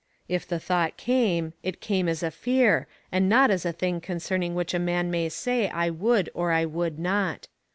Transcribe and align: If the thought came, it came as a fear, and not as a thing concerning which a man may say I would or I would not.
If 0.27 0.47
the 0.47 0.59
thought 0.59 0.97
came, 0.97 1.53
it 1.61 1.79
came 1.79 2.09
as 2.09 2.23
a 2.23 2.31
fear, 2.31 2.87
and 3.11 3.29
not 3.29 3.51
as 3.51 3.67
a 3.67 3.71
thing 3.71 4.01
concerning 4.01 4.55
which 4.55 4.73
a 4.73 4.79
man 4.79 5.11
may 5.11 5.29
say 5.29 5.69
I 5.69 5.91
would 5.91 6.27
or 6.33 6.51
I 6.51 6.65
would 6.65 6.97
not. 6.97 7.47